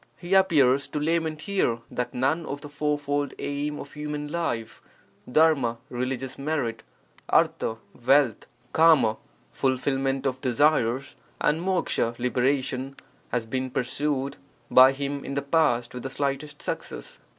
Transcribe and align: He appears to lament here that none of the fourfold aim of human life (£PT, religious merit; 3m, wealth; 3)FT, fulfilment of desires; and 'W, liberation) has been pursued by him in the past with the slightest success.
He 0.17 0.33
appears 0.33 0.87
to 0.87 0.99
lament 0.99 1.41
here 1.41 1.77
that 1.91 2.11
none 2.11 2.43
of 2.47 2.61
the 2.61 2.69
fourfold 2.69 3.35
aim 3.37 3.79
of 3.79 3.93
human 3.93 4.29
life 4.31 4.81
(£PT, 5.29 5.77
religious 5.91 6.39
merit; 6.39 6.81
3m, 7.29 7.77
wealth; 8.03 8.47
3)FT, 8.73 9.17
fulfilment 9.51 10.25
of 10.25 10.41
desires; 10.41 11.15
and 11.39 11.63
'W, 11.67 12.15
liberation) 12.17 12.95
has 13.31 13.45
been 13.45 13.69
pursued 13.69 14.37
by 14.71 14.91
him 14.91 15.23
in 15.23 15.35
the 15.35 15.41
past 15.43 15.93
with 15.93 16.01
the 16.01 16.09
slightest 16.09 16.63
success. 16.63 17.19